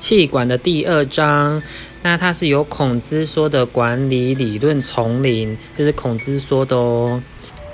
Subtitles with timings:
[0.00, 1.62] 气管的第二章。
[2.02, 7.22] 那它是由孔子说的管理理论丛林，这是孔子说的哦。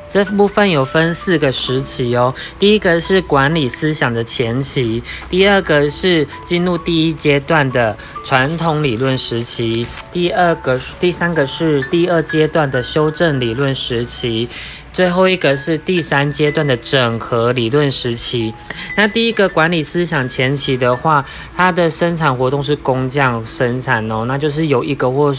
[0.08, 14.48] 这部分有分四个时期哦，第一个是管理思想的前期，第二个是进入第一阶段的传统理论时期，第二个、第三个是第二阶段的修正理论时期。
[14.96, 18.54] 最后一个是第三阶段的整合理论时期。
[18.96, 21.22] 那第一个管理思想前期的话，
[21.54, 25.36] 它的生产活动是工匠生产哦，那就是有一个或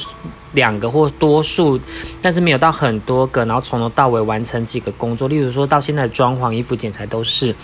[0.51, 1.79] 两个或多数，
[2.21, 5.27] 但是没有到很多个，然后从头到尾完成几个工作。
[5.27, 7.55] 例如说到现在装潢、衣服剪裁都是。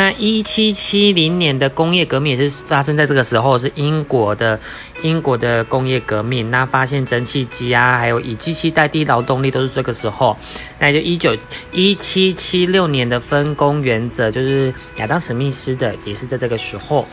[0.00, 4.58] 那一七七零年的工业革命也是发生在这个时候，是英国的
[5.02, 6.50] 英国的工业革命。
[6.50, 10.34] 那发现蒸汽机啊，还有以机器代替劳动力，都是这个时候。
[10.78, 11.36] 那就一九
[11.70, 17.06] 一七七六年的分工原则，就是亚当史密斯的，也是在这个时候。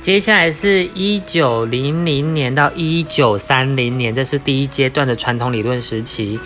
[0.00, 6.40] 接下来是一九零零年到一九三零年，这是第一阶段的传统理论时期。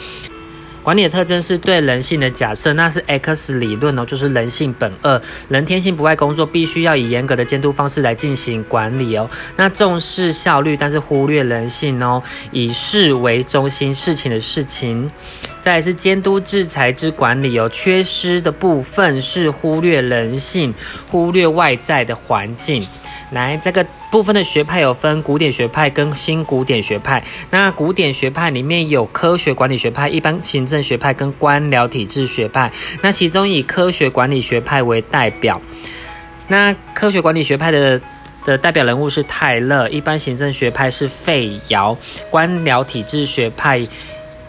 [0.83, 9.29] 管理的特征是对人性的假设，那是 X 理论哦，就是人性本恶，人天性不爱工作，必须要以严格的监督方式来进行管理哦。
[9.57, 15.11] 那重视效率，但是忽略人性哦，以事为中心，事情的事情。
[15.69, 20.73] 再是监督制裁之管理哦，缺失的部分是忽略人性，
[21.11, 22.89] 忽略外在的环境。
[23.33, 27.23] 来，这个部分的学派有分古典学派跟新古典学派。
[27.51, 32.73] 那古典学派里面有科学管理学派、一般行政学派跟官僚体制学派。
[33.03, 35.61] 那其中以科学管理学派为代表。
[36.47, 38.01] 那科学管理学派的
[38.47, 41.95] 的代表人物是泰勒，一般行政学派是费尧，
[42.31, 43.87] 官僚体制学派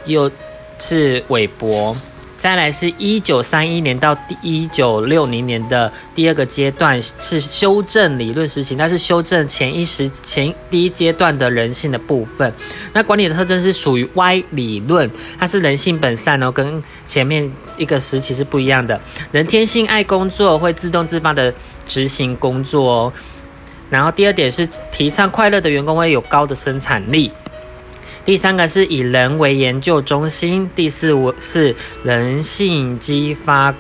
[0.05, 0.31] 又
[0.79, 1.95] 是韦伯。
[2.37, 12.53] 再来是一九三一年到一九六零年的第二个阶段是修正理论实行，它是修正前一时前第一阶段的人性的部分。
[12.93, 18.97] 那管理的特征是属于 Y 理论，它是人性本善哦，跟前面一个时期是不一样的。
[19.33, 21.53] 人天性爱工作，会自动自发的
[21.89, 23.13] 执行工作哦。
[23.89, 27.29] 然后第二点是提倡快乐的员工会有高的生产力。
[28.25, 33.73] 第三个是以人为研究中心，第四我是人性激发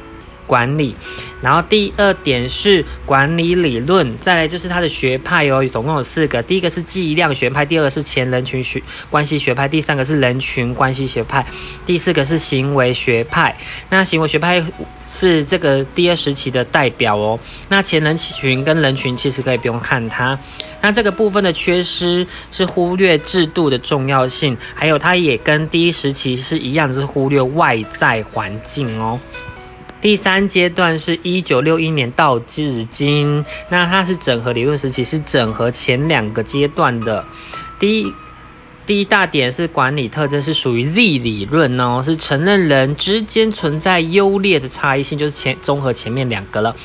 [0.49, 0.95] 管理，
[1.43, 11.45] 然后第二点是管理理论，再来就是它的学派哦，总共有四个，第一个是计量学派，第二个是前人群学关系学派，第三个是人群关系学派，
[11.85, 13.55] 第四个是行为学派。
[13.91, 14.63] 那行为学派
[15.07, 17.39] 是这个第二时期的代表哦。
[17.69, 20.39] 那前人群跟人群其实可以不用看它。
[20.81, 29.19] 那这个部分的缺失是忽略制度的重要性，还有它也跟第一时期是一样，是忽略外在环境哦。
[30.01, 37.25] 第三阶段是一九六一年到至今，那它是整合理论时期，是整合前两个阶段的。
[37.77, 38.13] 第一
[38.85, 46.75] 第一大点是管理特征是属于 Z 理论哦，是承认人之间存在优劣的差异性，就是前综合前面两个了。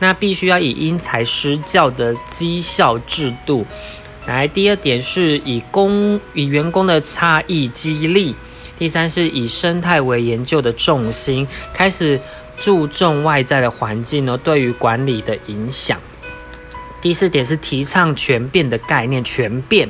[0.00, 3.64] 那必须要以因材施教的绩效制度
[4.26, 4.46] 来。
[4.46, 8.34] 第二点是以工以员工的差异激励。
[8.78, 12.20] 第三是以生态为研究的重心，开始
[12.58, 16.00] 注重外在的环境呢对于管理的影响。
[17.02, 19.88] 第四点是提倡全变的概念，全变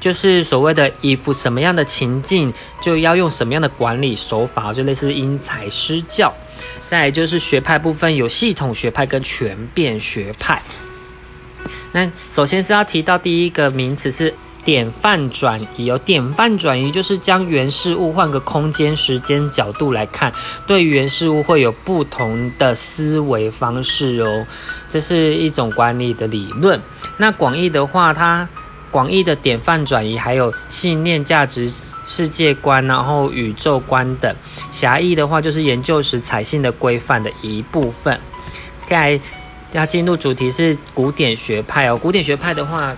[0.00, 6.32] 就是所谓的依附什么样的情境，就要用什么样的管理手法，就类似因材施教。
[6.88, 10.62] 再就是学派部分，有系统学派跟全变学派。
[11.92, 14.32] 那首先是要提到第一个名词是
[14.64, 20.32] 典范转移哦，典范转移就是将原事物换个空间、时间角度来看，
[20.66, 24.46] 对原事物会有不同的思维方式哦，
[24.88, 26.80] 这是一种管理的理论。
[27.16, 28.48] 那广义的话，它
[28.90, 31.70] 广义的典范转移还有信念、价值。
[32.06, 34.30] 世界观，然后宇宙观等；
[34.70, 38.20] 狭义的话，就是研究时采信的规范的一部分。
[38.84, 39.18] 再
[39.72, 41.96] 要进入主题是古典学派哦。
[41.96, 42.94] 古典学派的话，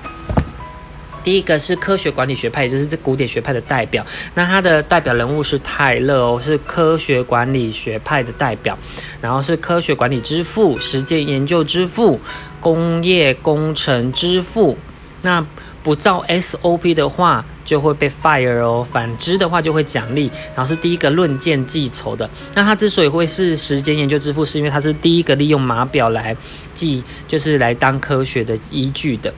[1.26, 4.06] 第一个是科学管理学派，也就是这古典学派的代表。
[4.32, 8.78] 那它的代表人物是泰勒哦，是科学管理学派的代表。
[9.20, 12.20] 然后是科学管理之父、实践研究之父、
[12.60, 14.78] 工业工程之父。
[15.22, 15.44] 那
[15.82, 18.86] 不照 SOP 的话，就会被 fire 哦。
[18.88, 20.30] 反之的话，就会奖励。
[20.54, 22.30] 然后是第一个论剑计酬的。
[22.54, 26.36] 那他之所以会是时间研究之父，是因为他是第一个利用码表来
[26.72, 29.34] 记，就是来当科学的依据的。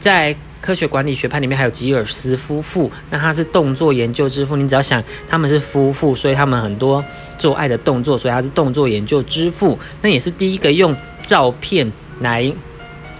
[0.00, 2.90] 在科学管理学派里面，还有吉尔斯夫妇。
[3.10, 4.56] 那他是动作研究之父。
[4.56, 7.04] 你只要想他们是夫妇，所以他们很多
[7.38, 9.78] 做爱的动作，所以他是动作研究之父。
[10.02, 11.90] 那也是第一个用照片
[12.20, 12.52] 来。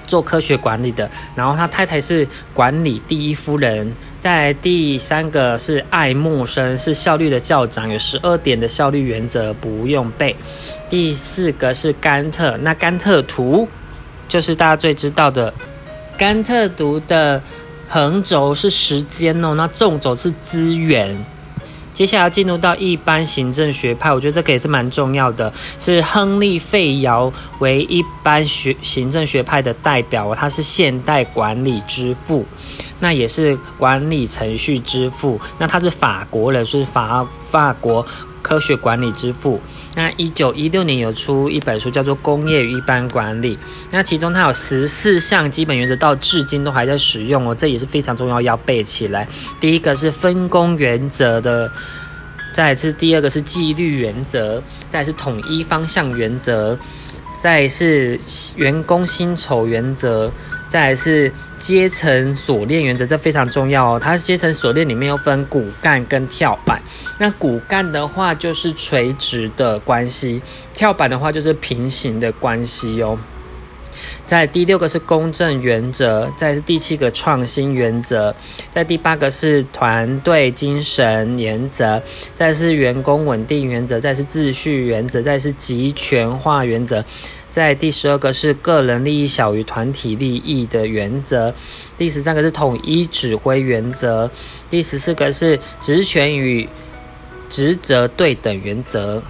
[0.07, 10.35] 做科学管理的，然后他太太是管理第一夫人，在第三个是爱默生，是效率的校长，有十二点的效率原则不用背。
[10.89, 13.69] 第四个是甘特，那甘特图
[14.29, 15.55] 就是大家最知道的，
[16.21, 17.43] 甘特图的
[17.89, 21.25] 横轴是时间哦，那纵轴是资源。
[21.95, 32.45] 接下来进入到一般行政学派，我觉得这个也是蛮重要的，是亨利·费尧为一般学行政学派的代表，他是现代管理之父，
[32.99, 38.07] 那也是管理程序之父，那他是法国人，是法法国
[38.43, 39.61] 科学管理之父。
[39.95, 43.57] 那一九一六年有出一本书叫做《工业与一般管理》，
[43.91, 49.29] 那其中它有十四项基本原则，到至今都还在使用哦，这也是非常重要，要背起来。
[49.61, 51.71] 第一个是分工原则的，
[52.53, 56.79] 再是第二个是纪律原则，再是统一方向原则，
[57.41, 58.21] 再是
[58.55, 60.33] 员工薪酬原则。
[60.69, 63.99] 再是阶层锁链原则，这非常重要哦。
[64.01, 66.81] 它阶层锁链里面又分骨干跟跳板。
[67.19, 70.41] 那骨干的话就是垂直的关系，
[70.73, 73.19] 跳板的话就是平行的关系哦。
[74.27, 78.35] 在第六个是公正原则，再是第七个创新原则，
[78.71, 82.03] 在第八个是团队精神原则，
[82.35, 87.05] 再是员工稳定原则，再是秩序原则，再是集权化原则。
[87.51, 91.53] 在第十二个是个人利益小于团体利益的原则，
[91.99, 94.31] 第十三个是统一指挥原则，
[94.71, 96.69] 第十四个是职权与
[97.49, 99.21] 职责对等原则。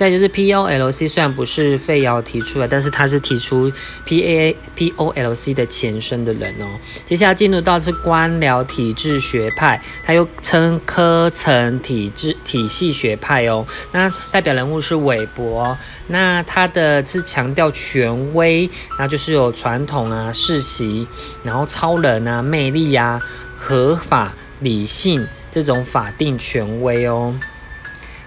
[0.00, 3.70] 再就是 P O L C，虽然不是费尧提出来，但是他是提出
[4.06, 6.64] P A P O L C 的前身的人哦。
[7.04, 13.66] 接下来进入到是官僚体制学派，他又称科层体制体系学派哦。
[13.92, 15.76] 那代表人物是韦伯，
[16.06, 21.06] 那他的是强调权威，那就是有传统啊、世袭，
[21.42, 23.20] 然后超人啊、魅力啊、
[23.54, 27.38] 合法、理性这种法定权威哦。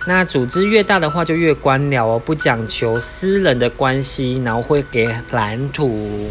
[0.05, 6.29] 那组织越大的话，就越官僚哦，不讲求私人的关系，然后会给蓝图。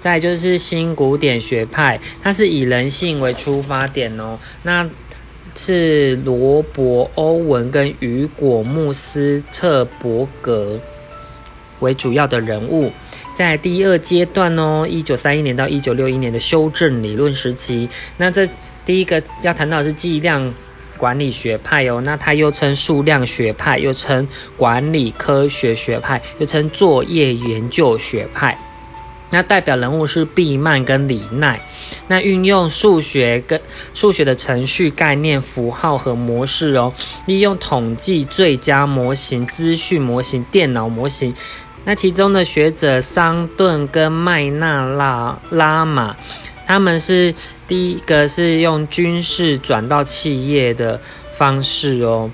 [0.00, 4.88] 再就是新古典学派，它是以人性为出发点哦，那
[5.54, 10.80] 是罗伯·欧文跟雨果·穆斯特伯格
[11.80, 12.90] 为主要的人物。
[13.34, 18.48] 在第二阶段哦，一九三一年到一九六一年的修正理论时期，那这
[18.86, 20.54] 第一个要谈到的是计量。
[20.96, 24.26] 管理学派哦，那它又称数量学派，又称
[24.56, 28.58] 管理科学学派，又称作业研究学派。
[29.30, 31.60] 那代表人物是毕曼跟李奈。
[32.06, 33.60] 那运用数学跟
[33.92, 36.92] 数学的程序概念、符号和模式哦，
[37.26, 41.34] 利用统计最佳模型、资讯模型、电脑模型。
[41.84, 46.16] 那其中的学者桑顿跟麦纳拉拉玛，
[46.66, 47.34] 他们是。
[47.66, 51.00] 第一个是用军事转到企业的
[51.32, 52.30] 方式哦，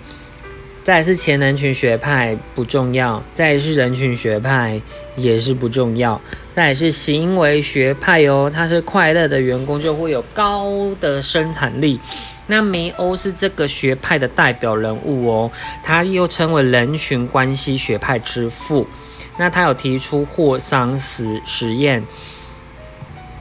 [0.83, 4.81] 再是前人群学派不重要，再是人群学派
[5.17, 6.21] 也是不重要，
[6.53, 12.01] 再是行为学派哦，他是快乐的员工就会有高的生产力。
[12.49, 15.51] 那梅欧是这个学派的代表人物哦，
[15.85, 18.85] 他又称为人群关系学派之父。
[19.37, 22.05] 那他有提出霍桑实实验。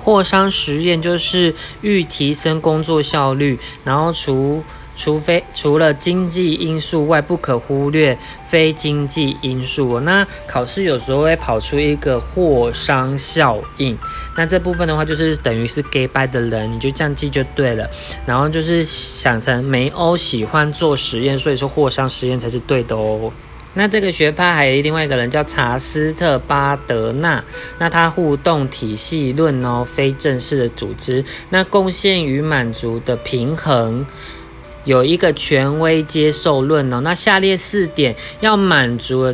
[0.09, 4.63] 货商实验就是欲提升工作效率，然后除
[4.97, 9.99] 除非除了经济因素外，不可忽略非经济因素。
[9.99, 13.95] 那考试有时候会跑出一个货商效应，
[14.35, 17.87] 那这部分的话就是等于是 gay by 的人，你就这样记就对了。
[18.25, 23.31] 然后就是想成梅欧喜欢做实验，所以说货商实验才是对的哦。
[23.75, 27.43] 那这个学派还有另外一个人叫查斯特巴德纳，
[27.77, 34.05] 那他互动体系论哦，非正式的组织，那贡献与满足的平衡，
[34.85, 39.33] 有一个权威接受论哦，那下列四点要满足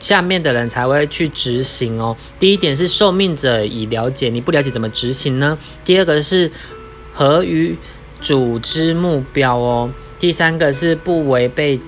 [0.00, 2.16] 下面的人才会去执行哦。
[2.40, 5.56] 第一点是受命者已了解，你不了解怎么执行呢？
[5.84, 6.50] 第二个是
[7.14, 7.76] 合于
[8.20, 11.80] 组织目标哦，第三个是不违背。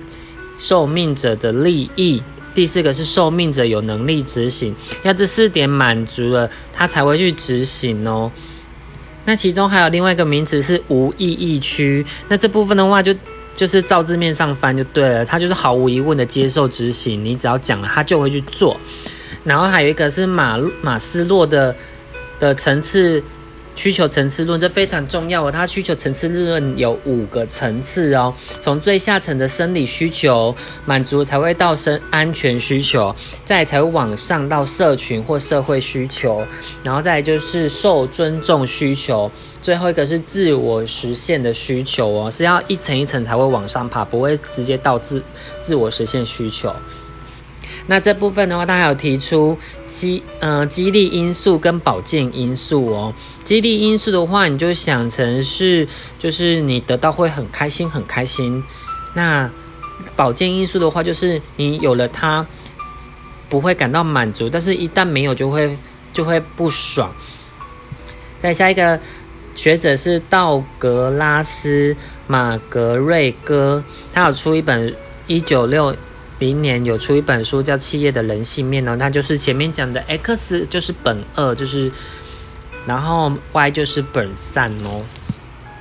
[0.59, 2.21] 受命者的利益，
[2.53, 8.29] 第四个是受命者有能力执行，要这四点满足了，他才会去执行哦。
[9.25, 13.15] 那其中还有另外一个名词是无意义区，那这部分的话就
[13.55, 18.77] 就是照字面上翻就对了，他就是毫无疑问的接受执行，你只要讲了，他就会去做。
[19.45, 21.73] 然后还有一个是马马斯洛的
[22.37, 23.23] 的层次。
[23.79, 25.49] 需求层次论，这非常重要哦。
[25.49, 30.53] 它需求层次论有五个层次哦，从最下层的生理需求
[30.85, 36.45] 满足才会到生安全需求，再才会往上到社群或社会需求，
[36.83, 39.31] 然后再就是受尊重需求，
[39.61, 45.23] 最后一个是自我实现的需求哦，是要一层一层才会往上爬，不会直接到自
[45.61, 46.75] 自我实现需求。
[47.91, 53.11] 那这部分的话，他还有提出激呃激励因素跟保健因素哦。
[53.43, 55.87] 激励因素的话，你就想成是
[56.19, 58.63] 就是你得到会很开心很开心。
[59.15, 59.51] 那
[60.15, 62.45] 保健因素的话，就是你有了它
[63.49, 65.75] 不会感到满足，但是一旦没有就会
[66.13, 67.11] 就会不爽。
[68.37, 68.99] 再下一个
[69.55, 75.95] 学者是道格拉斯马格瑞戈，他有出一本一九六。
[76.39, 81.91] 零年有出一本书叫《企业的人性面》哦，那就是前面讲的 X 就是本二，就是
[82.85, 85.03] 然后 Y 就是本三哦。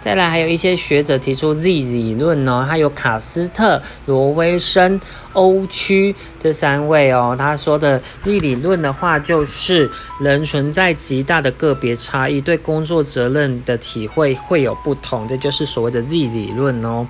[0.01, 4.99] 再来还有一些学者提出 Z 理论哦，还有卡斯特、罗威森、
[5.33, 7.35] 欧区这三位哦。
[7.37, 17.07] 他说的 Z 理论的话，就是人存在极大的个别差异，对工作责任的体会会有不同，这就是所谓的 Z 理论哦。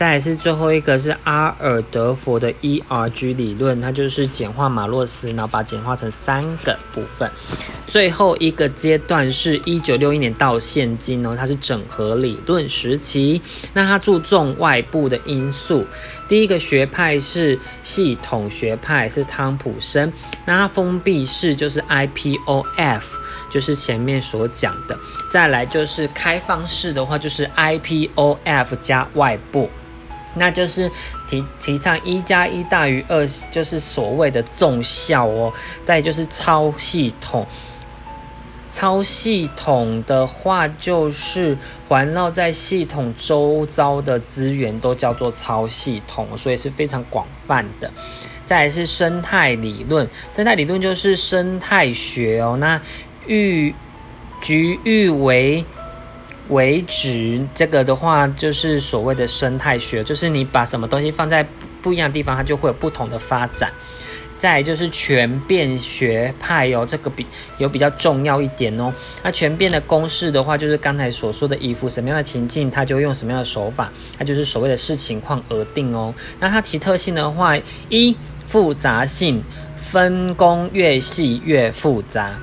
[0.00, 7.30] 再是最后一个是阿尔德佛的 ERG 理论，它就是简化马洛斯，然后把简化成三个部分。
[7.86, 13.42] 最后一个阶段是一九六一年到现今哦，它是整合理论时期。
[13.74, 15.86] 那它注重外部的因素。
[16.26, 20.10] 第一个学派是系统学派，是汤普森。
[20.46, 23.02] 那它封闭式就是 IPOF，
[23.50, 24.98] 就是前面所讲的。
[25.30, 29.68] 再来就是开放式的话，就是 IPOF 加外部。
[30.34, 30.90] 那就是
[31.28, 35.52] 提提倡一加一大于二，就是所谓的重效哦。
[35.84, 37.44] 再就是超系统，
[38.70, 41.58] 超系统的话就是
[41.88, 47.90] 环绕在系统周遭的资源都叫做超系统，所以是非常广泛的。
[48.46, 52.56] 再来是生态理论，生态理论就是生态学哦。
[52.60, 52.80] 那
[53.26, 53.74] 玉
[54.40, 55.64] 局域为。
[56.50, 61.46] 为止，这个的话就是所谓的生态学，就是你把什么东西放在
[61.80, 63.72] 不一样的地方，它就会有不同的发展。
[64.36, 67.26] 再就是全变学派哦，这个比
[67.58, 68.90] 有比较重要一点哦。
[69.22, 76.14] 那全变的公式的话，就是刚才所说的，依附什么样的情境，它就用什么样的手法，它就是所谓的视情况而定哦。
[76.38, 77.54] 那它其特性的话，
[77.90, 78.16] 一
[78.46, 79.42] 复杂性，
[79.76, 82.34] 分工越细越复杂。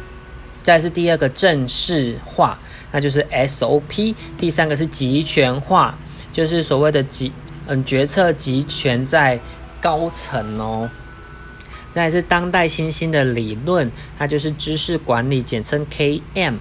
[0.62, 2.60] 再是第二个正式化。
[2.91, 5.98] 那就是 SOP，第三个是集权化，
[6.32, 7.32] 就是所谓的集
[7.67, 9.39] 嗯决策集权在
[9.82, 10.89] 高层哦。
[11.94, 16.56] 再是当代新兴的理论，它就是知识管理，简称 KM。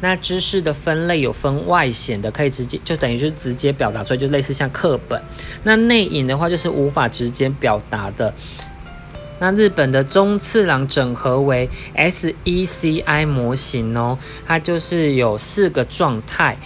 [0.00, 5.20] 那知识的分类有分外显的，可以直接就等于是直接表达出来，就类似像课本。
[5.64, 8.32] 那内隐的话，就是无法直接表达的。
[9.38, 16.56] 那日本的中次郎整合为 SECI 模型哦，它就是有四个状态。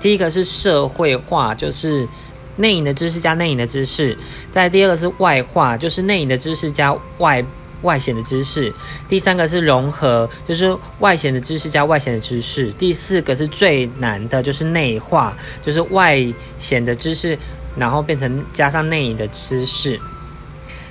[0.00, 2.08] 第一个是社会化，就是
[2.56, 4.16] 内隐的知识加内隐的知识；
[4.50, 7.44] 再第二个是外化，就是内隐的知识加外
[7.82, 8.72] 外显的知识；
[9.08, 16.20] 第三个是融合，就是外显的知识加外显的知识；第四个是最难的，就是内化，就是外
[16.58, 17.38] 显的知识，
[17.76, 20.00] 然后变成加上内隐的知识。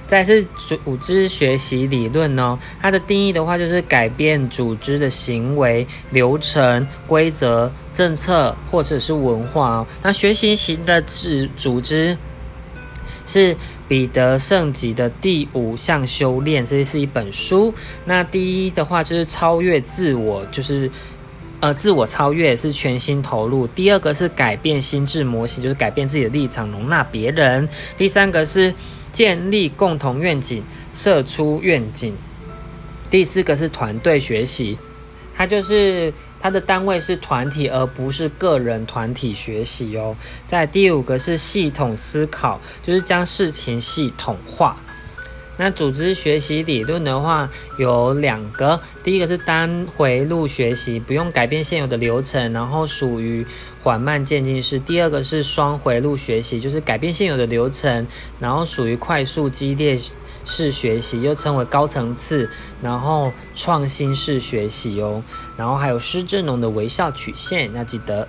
[0.07, 9.87] 再是组织学习理论呢，它的定义的话就是改变组织的行为、流程、规则、政策或者是文化哦。
[10.01, 12.17] 那学习型的组组织
[13.25, 13.53] 是
[13.89, 17.73] 彼得圣吉的第五项修炼，这是一本书。
[18.05, 20.89] 那第一的话就是超越自我，就是
[21.59, 23.67] 呃自我超越是全心投入。
[23.67, 27.67] 第二个是改变心智模型，就是改变自己的立场，容纳别人。
[27.97, 28.73] 第三个是。
[29.11, 32.15] 建立共同愿景，设出愿景。
[33.09, 34.77] 第四个是团队学习，
[35.35, 40.15] 它就是它的单位是团体，而不是个人团体学习哦。
[40.45, 44.77] 在第五个是系统思考，就是将事情系统化。
[45.57, 53.45] 那组织学习理论的话有两个，第一个是单回路学习，不用改变现有的流程，然后属于
[53.83, 58.05] 缓慢渐进式；第二个是双回路学习，就是改变现有的流程，
[58.39, 59.99] 然后属于快速激烈
[60.45, 62.49] 式学习，又称为高层次，
[62.81, 65.23] 然后创新式学习哦。
[65.57, 68.27] 然后还有施正荣的微笑曲线，要记得。